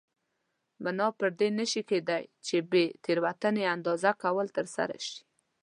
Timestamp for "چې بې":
2.45-2.85